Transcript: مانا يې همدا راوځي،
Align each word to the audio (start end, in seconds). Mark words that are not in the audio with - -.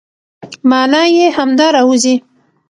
مانا 0.69 1.01
يې 1.15 1.25
همدا 1.37 1.67
راوځي، 1.75 2.15